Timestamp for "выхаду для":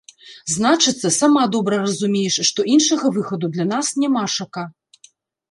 3.19-3.69